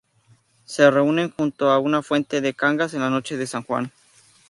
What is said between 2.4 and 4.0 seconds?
de Cangas en la noche de San Juan.